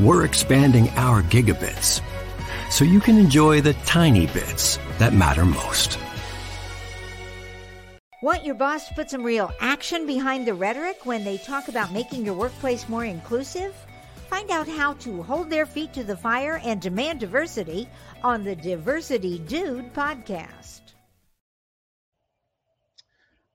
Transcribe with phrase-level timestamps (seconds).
[0.00, 2.00] We're expanding our gigabits
[2.68, 5.98] so you can enjoy the tiny bits that matter most.
[8.20, 11.92] Want your boss to put some real action behind the rhetoric when they talk about
[11.92, 13.72] making your workplace more inclusive?
[14.28, 17.88] Find out how to hold their feet to the fire and demand diversity
[18.24, 20.83] on the Diversity Dude podcast.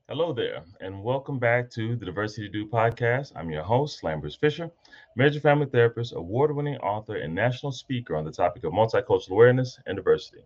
[0.09, 3.31] Hello there, and welcome back to the Diversity Dude podcast.
[3.35, 4.71] I'm your host, Lambers Fisher,
[5.15, 9.79] marriage family therapist, award winning author, and national speaker on the topic of multicultural awareness
[9.85, 10.43] and diversity.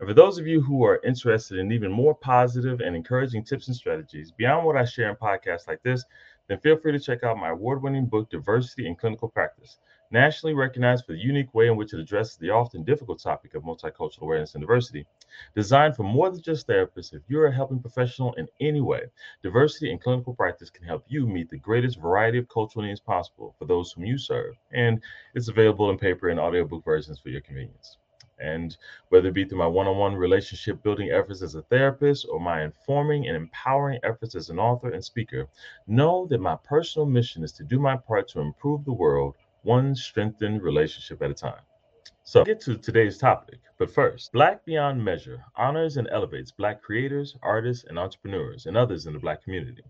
[0.00, 3.66] And for those of you who are interested in even more positive and encouraging tips
[3.68, 6.02] and strategies beyond what I share in podcasts like this,
[6.48, 9.76] then feel free to check out my award winning book, Diversity in Clinical Practice
[10.12, 13.62] nationally recognized for the unique way in which it addresses the often difficult topic of
[13.62, 15.06] multicultural awareness and diversity.
[15.54, 19.04] Designed for more than just therapists, if you're a helping professional in any way,
[19.42, 23.54] diversity in clinical practice can help you meet the greatest variety of cultural needs possible
[23.58, 24.54] for those whom you serve.
[24.70, 25.00] And
[25.34, 27.96] it's available in paper and audiobook versions for your convenience.
[28.38, 28.76] And
[29.08, 32.40] whether it be through my one on one relationship building efforts as a therapist or
[32.40, 35.46] my informing and empowering efforts as an author and speaker,
[35.86, 39.94] know that my personal mission is to do my part to improve the world one
[39.94, 41.62] strengthened relationship at a time.
[42.24, 43.60] So, get to today's topic.
[43.78, 49.06] But first, Black Beyond Measure honors and elevates Black creators, artists, and entrepreneurs and others
[49.06, 49.82] in the Black community.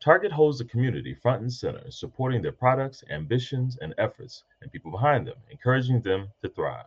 [0.00, 4.90] Target holds the community front and center, supporting their products, ambitions, and efforts, and people
[4.90, 6.86] behind them, encouraging them to thrive.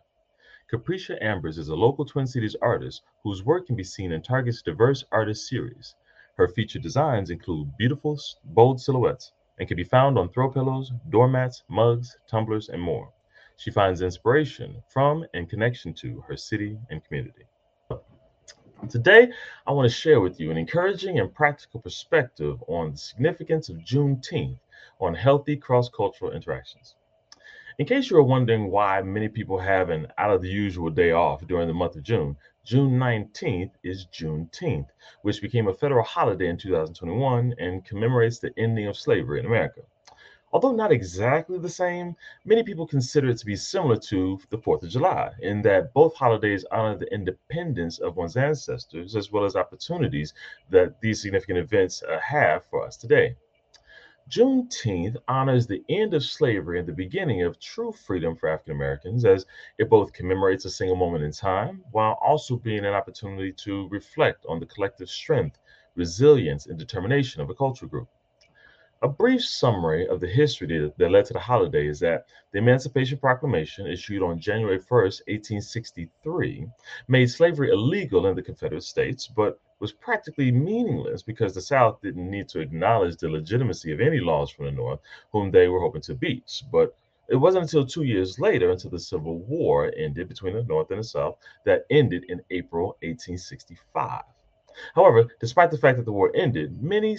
[0.71, 4.63] Capricia Ambers is a local Twin Cities artist whose work can be seen in Target's
[4.63, 5.93] diverse artist series.
[6.35, 11.63] Her featured designs include beautiful, bold silhouettes, and can be found on throw pillows, doormats,
[11.69, 13.11] mugs, tumblers, and more.
[13.57, 17.45] She finds inspiration from and connection to her city and community.
[18.89, 19.31] Today,
[19.65, 23.77] I want to share with you an encouraging and practical perspective on the significance of
[23.77, 24.59] Juneteenth
[24.99, 26.95] on healthy cross cultural interactions.
[27.79, 31.11] In case you are wondering why many people have an out of the usual day
[31.11, 34.87] off during the month of June, June 19th is Juneteenth,
[35.21, 39.81] which became a federal holiday in 2021 and commemorates the ending of slavery in America.
[40.53, 42.15] Although not exactly the same,
[42.45, 46.15] many people consider it to be similar to the 4th of July, in that both
[46.15, 50.33] holidays honor the independence of one's ancestors as well as opportunities
[50.69, 53.35] that these significant events uh, have for us today.
[54.29, 59.25] Juneteenth honors the end of slavery and the beginning of true freedom for African Americans,
[59.25, 59.45] as
[59.77, 64.45] it both commemorates a single moment in time while also being an opportunity to reflect
[64.47, 65.59] on the collective strength,
[65.95, 68.09] resilience, and determination of a cultural group.
[69.03, 73.17] A brief summary of the history that, led to the holiday is that the Emancipation
[73.17, 76.69] Proclamation, issued on January 1st, 1863,
[77.09, 82.31] made slavery illegal in the Confederate States, but was practically meaningless because the South didn't
[82.31, 85.01] need to acknowledge the legitimacy of any laws from the North,
[85.33, 86.63] whom they were hoping to beat.
[86.71, 86.95] But
[87.27, 90.99] it wasn't until two years later, until the Civil War ended between the North and
[91.01, 94.23] the South, that ended in April 1865.
[94.95, 97.17] However, despite the fact that the war ended, many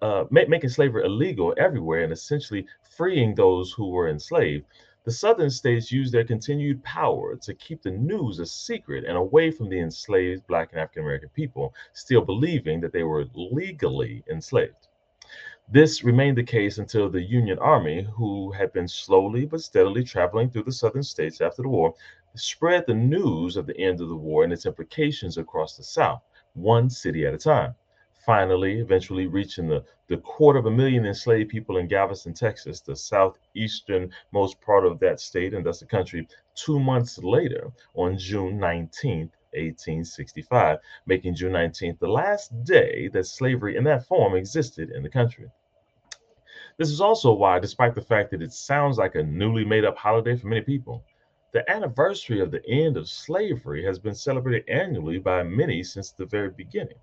[0.00, 4.66] uh, making slavery illegal everywhere and essentially freeing those who were enslaved,
[5.04, 9.50] the Southern states used their continued power to keep the news a secret and away
[9.50, 14.88] from the enslaved Black and African American people, still believing that they were legally enslaved.
[15.68, 20.48] This remained the case until the Union Army, who had been slowly but steadily traveling
[20.48, 21.94] through the Southern states after the war,
[22.34, 26.22] spread the news of the end of the war and its implications across the South
[26.54, 27.74] one city at a time.
[28.24, 32.92] Finally, eventually reaching the, the quarter of a million enslaved people in Galveston, Texas, the
[32.94, 39.32] southeasternmost part of that state and thus the country, two months later on June 19th,
[39.52, 45.08] 1865, making June 19th the last day that slavery in that form existed in the
[45.08, 45.50] country.
[46.76, 49.96] This is also why, despite the fact that it sounds like a newly made up
[49.96, 51.04] holiday for many people,
[51.54, 56.26] the anniversary of the end of slavery has been celebrated annually by many since the
[56.26, 56.98] very beginning.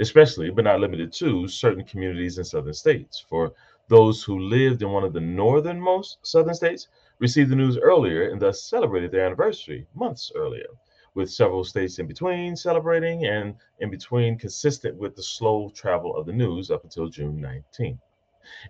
[0.00, 3.18] especially but not limited to certain communities in southern states.
[3.28, 3.52] For
[3.88, 8.40] those who lived in one of the northernmost southern states, received the news earlier and
[8.40, 10.68] thus celebrated their anniversary months earlier,
[11.14, 16.26] with several states in between celebrating and in between consistent with the slow travel of
[16.26, 17.98] the news up until June 19.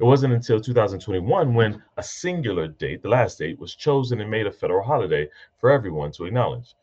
[0.01, 4.47] It wasn't until 2021 when a singular date, the last date, was chosen and made
[4.47, 5.29] a federal holiday
[5.59, 6.75] for everyone to acknowledge.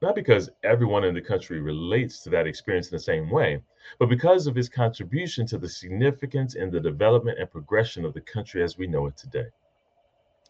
[0.00, 3.62] Not because everyone in the country relates to that experience in the same way,
[3.98, 8.20] but because of his contribution to the significance in the development and progression of the
[8.20, 9.46] country as we know it today.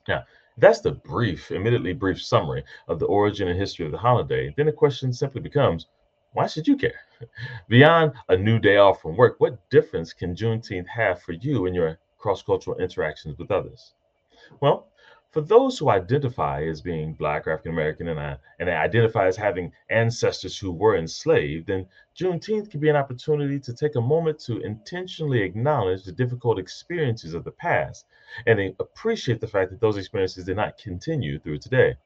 [0.08, 0.24] Now,
[0.58, 4.52] that's the brief, admittedly brief summary of the origin and history of the holiday.
[4.56, 5.86] Then the question simply becomes
[6.32, 7.00] why should you care?
[7.69, 11.75] Beyond a new day off from work, what difference can Juneteenth have for you in
[11.75, 13.94] your cross cultural interactions with others?
[14.61, 14.88] Well,
[15.32, 19.37] for those who identify as being Black or African American and, uh, and identify as
[19.37, 24.38] having ancestors who were enslaved, then Juneteenth can be an opportunity to take a moment
[24.40, 28.05] to intentionally acknowledge the difficult experiences of the past
[28.46, 31.96] and appreciate the fact that those experiences did not continue through today.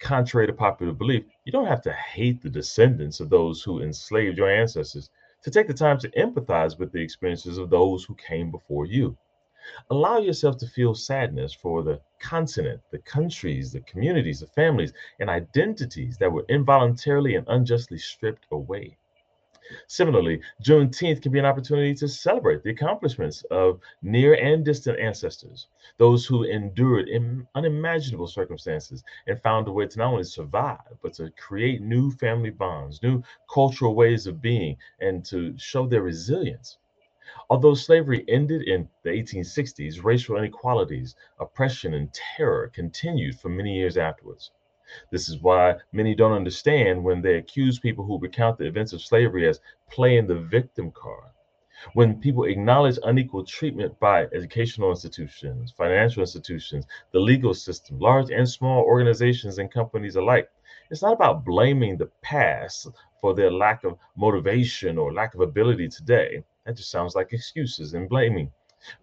[0.00, 4.38] Contrary to popular belief, you don't have to hate the descendants of those who enslaved
[4.38, 5.10] your ancestors
[5.42, 9.16] to take the time to empathize with the experiences of those who came before you.
[9.90, 15.28] Allow yourself to feel sadness for the continent, the countries, the communities, the families, and
[15.28, 18.96] identities that were involuntarily and unjustly stripped away.
[19.86, 25.68] Similarly, Juneteenth can be an opportunity to celebrate the accomplishments of near and distant ancestors,
[25.98, 27.10] those who endured
[27.54, 32.50] unimaginable circumstances and found a way to not only survive, but to create new family
[32.50, 33.22] bonds, new
[33.52, 36.78] cultural ways of being, and to show their resilience.
[37.50, 43.98] Although slavery ended in the 1860s, racial inequalities, oppression, and terror continued for many years
[43.98, 44.50] afterwards.
[45.10, 49.02] This is why many don't understand when they accuse people who recount the events of
[49.02, 51.30] slavery as playing the victim card.
[51.92, 58.48] When people acknowledge unequal treatment by educational institutions, financial institutions, the legal system, large and
[58.48, 60.50] small organizations and companies alike,
[60.90, 62.88] it's not about blaming the past
[63.20, 66.42] for their lack of motivation or lack of ability today.
[66.66, 68.50] That just sounds like excuses and blaming.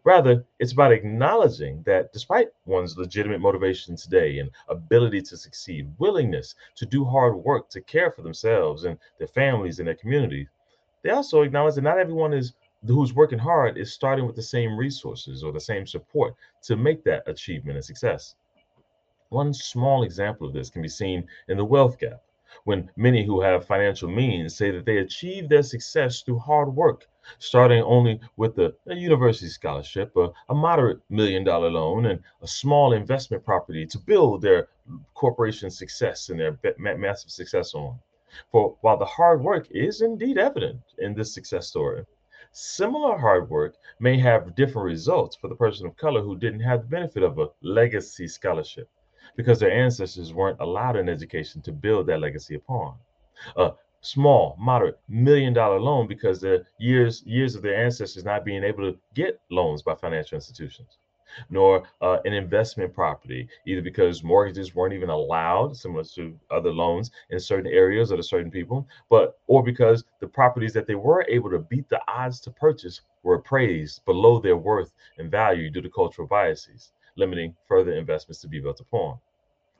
[0.04, 6.56] Rather, it's about acknowledging that despite one's legitimate motivation today and ability to succeed, willingness
[6.76, 10.48] to do hard work to care for themselves and their families and their communities,
[11.02, 12.54] they also acknowledge that not everyone is
[12.88, 17.04] who's working hard is starting with the same resources or the same support to make
[17.04, 18.36] that achievement a success.
[19.30, 22.22] One small example of this can be seen in the wealth gap,
[22.64, 27.08] when many who have financial means say that they achieve their success through hard work
[27.40, 32.48] starting only with a, a university scholarship, a, a moderate million dollar loan, and a
[32.48, 34.68] small investment property to build their
[35.14, 36.58] corporation success and their
[36.98, 38.00] massive success on.
[38.52, 42.06] For while the hard work is indeed evident in this success story,
[42.52, 46.82] similar hard work may have different results for the person of color who didn't have
[46.82, 48.90] the benefit of a legacy scholarship
[49.36, 52.96] because their ancestors weren't allowed an education to build that legacy upon.
[53.56, 53.72] Uh,
[54.06, 58.92] small, moderate, million dollar loan because the years years of their ancestors not being able
[58.92, 60.98] to get loans by financial institutions,
[61.50, 67.12] nor uh, an investment property, either because mortgages weren't even allowed, similar to other loans
[67.32, 71.26] in certain areas or to certain people, but or because the properties that they were
[71.28, 75.82] able to beat the odds to purchase were appraised below their worth and value due
[75.82, 79.18] to cultural biases, limiting further investments to be built upon.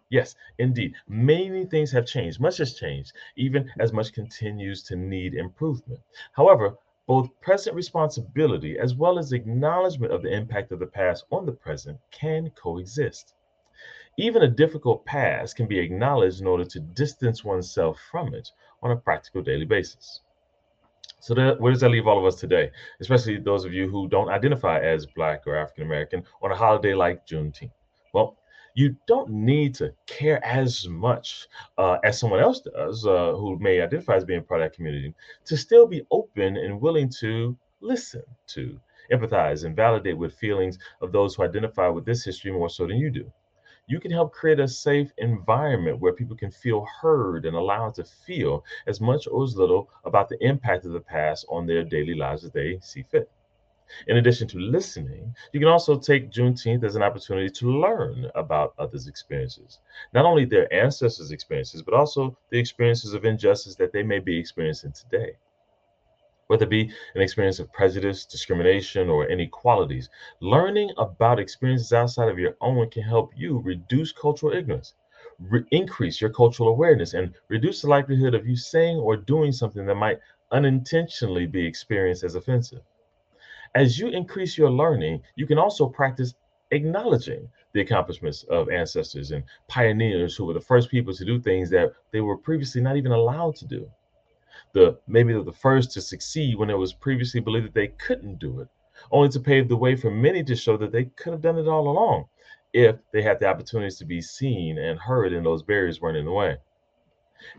[0.10, 0.94] Yes, indeed.
[1.08, 2.40] Many things have changed.
[2.40, 6.00] Much has changed, even as much continues to need improvement.
[6.34, 11.46] However, both present responsibility as well as acknowledgement of the impact of the past on
[11.46, 13.34] the present can coexist.
[14.18, 18.92] Even a difficult past can be acknowledged in order to distance oneself from it on
[18.92, 20.22] a practical daily basis.
[21.20, 24.08] So, that, where does that leave all of us today, especially those of you who
[24.08, 27.72] don't identify as Black or African American on a holiday like Juneteenth?
[28.76, 31.48] You don't need to care as much
[31.80, 35.16] uh, as someone else does uh, who may identify as being part of that community
[35.46, 38.80] to still be open and willing to listen to
[39.12, 42.98] empathize and validate with feelings of those who identify with this history more so than
[42.98, 43.32] you do
[43.88, 48.04] you can help create a safe environment where people can feel heard and allowed to
[48.04, 52.16] feel as much or as little about the impact of the past on their daily
[52.16, 53.30] lives as they see fit.
[54.08, 58.74] In addition to listening, you can also take Juneteenth as an opportunity to learn about
[58.78, 59.80] others' experiences,
[60.14, 64.38] not only their ancestors' experiences, but also the experiences of injustice that they may be
[64.38, 65.38] experiencing today.
[66.48, 70.10] Whether it be an experience of prejudice, discrimination, or inequalities,
[70.42, 74.94] learning about experiences outside of your own can help you reduce cultural ignorance,
[75.40, 79.86] re- increase your cultural awareness, and reduce the likelihood of you saying or doing something
[79.86, 80.20] that might
[80.52, 82.82] unintentionally be experienced as offensive.
[83.76, 86.34] As you increase your learning, you can also practice
[86.72, 91.70] acknowledging the accomplishments of ancestors and pioneers who were the first people to do things
[91.72, 93.92] that they were previously not even allowed to do.
[94.72, 98.62] The maybe the first to succeed when it was previously believed that they couldn't do
[98.62, 98.70] it,
[99.12, 101.68] only to pave the way for many to show that they could have done it
[101.68, 102.26] all along
[102.72, 106.26] if they had the opportunities to be seen and heard and those barriers weren't in
[106.26, 106.58] the way.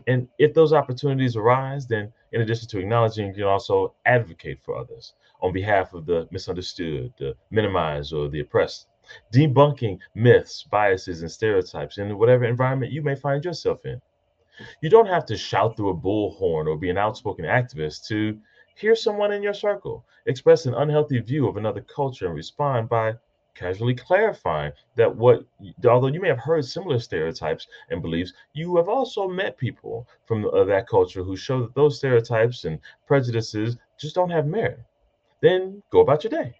[0.07, 4.75] And if those opportunities arise, then in addition to acknowledging, you can also advocate for
[4.77, 8.87] others on behalf of the misunderstood, the minimized, or the oppressed,
[9.33, 14.01] debunking myths, biases, and stereotypes in whatever environment you may find yourself in.
[14.81, 18.39] You don't have to shout through a bullhorn or be an outspoken activist to
[18.75, 23.15] hear someone in your circle express an unhealthy view of another culture and respond by
[23.57, 25.43] casually clarifying that what
[25.87, 30.43] although you may have heard similar stereotypes and beliefs you have also met people from
[30.43, 34.79] that culture who show that those stereotypes and prejudices just don't have merit.
[35.41, 36.55] Then go about your day.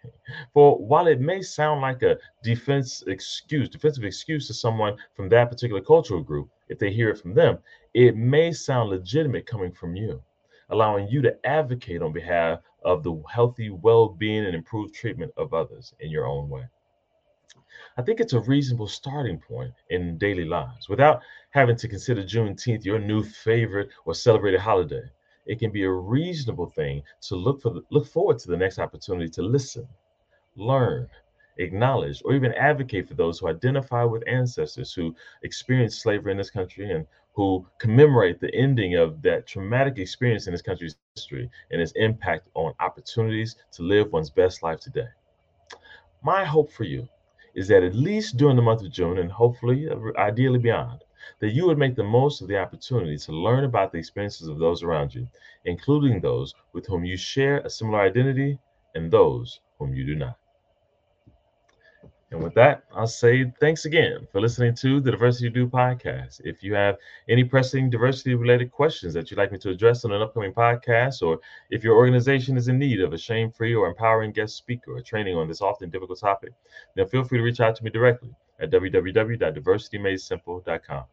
[0.53, 5.49] For while it may sound like a defense excuse defensive excuse to someone from that
[5.49, 7.59] particular cultural group if they hear it from them
[7.93, 10.21] it may sound legitimate coming from you
[10.69, 15.93] allowing you to advocate on behalf of the healthy well-being and improved treatment of others
[16.01, 16.63] in your own way
[17.97, 22.85] I think it's a reasonable starting point in daily lives without having to consider Juneteenth
[22.85, 25.03] your new favorite or celebrated holiday.
[25.47, 28.77] It can be a reasonable thing to look for the, look forward to the next
[28.77, 29.87] opportunity to listen,
[30.55, 31.09] learn,
[31.57, 36.51] acknowledge, or even advocate for those who identify with ancestors who experienced slavery in this
[36.51, 41.81] country and who commemorate the ending of that traumatic experience in this country's history and
[41.81, 45.07] its impact on opportunities to live one's best life today.
[46.21, 47.07] My hope for you
[47.57, 51.03] is that at least during the month of June and hopefully uh, ideally beyond,
[51.39, 54.59] that you would make the most of the opportunity to learn about the experiences of
[54.59, 55.27] those around you,
[55.65, 58.59] including those with whom you share a similar identity
[58.93, 60.37] and those whom you do not.
[62.29, 66.41] And with that, I'll say thanks again for listening to the Diversity Dude podcast.
[66.43, 66.97] If you have
[67.29, 71.21] any pressing diversity related questions that you'd like me to address on an upcoming podcast,
[71.21, 74.91] or if your organization is in need of a shame free or empowering guest speaker
[74.91, 76.51] or training on this often difficult topic,
[76.95, 81.05] then feel free to reach out to me directly at www.diversitymadesimple.com.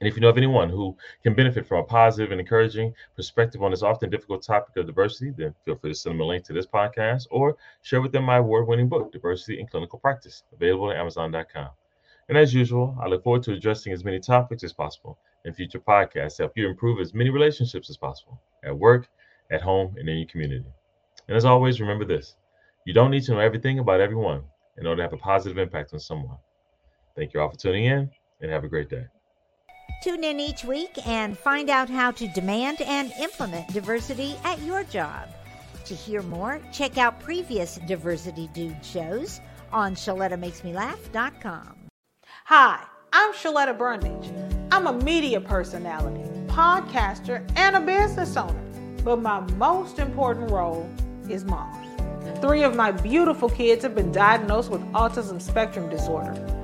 [0.00, 3.62] And if you know of anyone who can benefit from a positive and encouraging perspective
[3.62, 6.44] on this often difficult topic of diversity, then feel free to send them a link
[6.44, 10.44] to this podcast or share with them my award winning book, Diversity in Clinical Practice,
[10.52, 11.70] available at Amazon.com.
[12.28, 15.80] And as usual, I look forward to addressing as many topics as possible in future
[15.80, 19.08] podcasts to help you improve as many relationships as possible at work,
[19.50, 20.66] at home, and in your community.
[21.26, 22.36] And as always, remember this
[22.84, 24.42] you don't need to know everything about everyone
[24.78, 26.36] in order to have a positive impact on someone.
[27.16, 29.06] Thank you all for tuning in and have a great day.
[30.02, 34.84] Tune in each week and find out how to demand and implement diversity at your
[34.84, 35.28] job.
[35.86, 39.40] To hear more, check out previous Diversity Dude shows
[39.72, 41.74] on ShalettaMakesMeLaugh.com.
[42.44, 44.30] Hi, I'm Shaletta Brundage.
[44.70, 48.62] I'm a media personality, podcaster, and a business owner.
[49.02, 50.88] But my most important role
[51.28, 51.84] is mom.
[52.40, 56.34] Three of my beautiful kids have been diagnosed with autism spectrum disorder.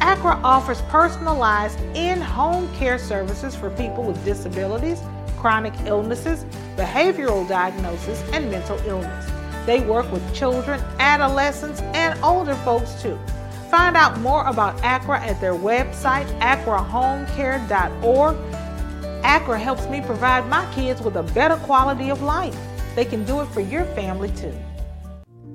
[0.00, 5.00] ACRA offers personalized in home care services for people with disabilities,
[5.36, 6.44] chronic illnesses,
[6.76, 9.30] behavioral diagnosis, and mental illness.
[9.66, 13.18] They work with children, adolescents, and older folks too.
[13.70, 18.36] Find out more about ACRA at their website, acrahomecare.org.
[19.24, 22.56] ACRA helps me provide my kids with a better quality of life.
[22.94, 24.54] They can do it for your family too.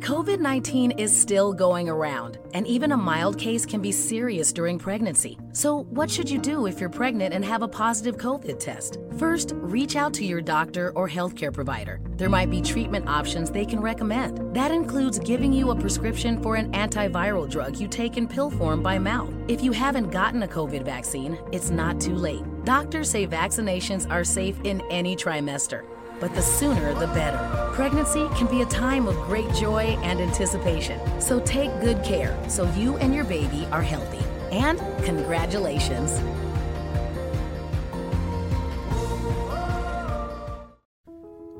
[0.03, 4.77] COVID 19 is still going around, and even a mild case can be serious during
[4.77, 5.37] pregnancy.
[5.53, 8.97] So, what should you do if you're pregnant and have a positive COVID test?
[9.17, 12.01] First, reach out to your doctor or healthcare provider.
[12.17, 14.53] There might be treatment options they can recommend.
[14.53, 18.83] That includes giving you a prescription for an antiviral drug you take in pill form
[18.83, 19.33] by mouth.
[19.47, 22.43] If you haven't gotten a COVID vaccine, it's not too late.
[22.65, 25.85] Doctors say vaccinations are safe in any trimester
[26.19, 27.37] but the sooner the better.
[27.73, 32.69] Pregnancy can be a time of great joy and anticipation, so take good care so
[32.73, 34.23] you and your baby are healthy.
[34.51, 36.19] And congratulations!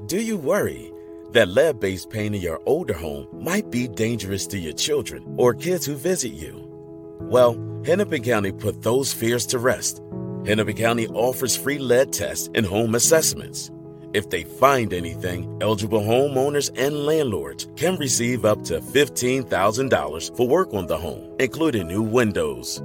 [0.07, 0.93] Do you worry?
[1.33, 5.53] that lead based paint in your older home might be dangerous to your children or
[5.53, 6.69] kids who visit you.
[7.22, 7.53] Well,
[7.86, 10.01] Hennepin County put those fears to rest.
[10.45, 13.72] Hennepin County offers free lead tests and home assessments.
[14.13, 20.72] If they find anything, eligible homeowners and landlords can receive up to $15,000 for work
[20.74, 22.84] on the home, including new windows.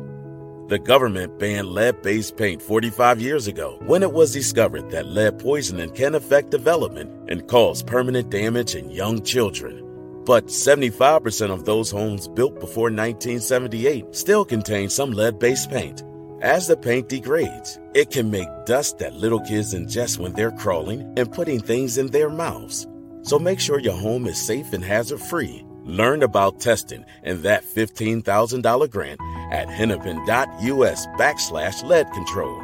[0.68, 5.38] The government banned lead based paint 45 years ago when it was discovered that lead
[5.38, 9.84] poisoning can affect development and cause permanent damage in young children.
[10.24, 16.02] But 75% of those homes built before 1978 still contain some lead based paint.
[16.40, 21.00] As the paint degrades, it can make dust that little kids ingest when they're crawling
[21.16, 22.86] and putting things in their mouths.
[23.22, 25.66] So make sure your home is safe and hazard free.
[25.82, 32.56] Learn about testing and that $15,000 grant at hennepin.us backslash lead control.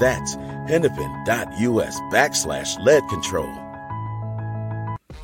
[0.00, 0.34] That's
[0.66, 3.54] hennepin.us backslash lead control.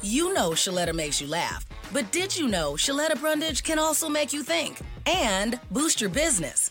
[0.00, 4.32] You know Shaletta makes you laugh, but did you know Shaletta Brundage can also make
[4.32, 6.70] you think and boost your business?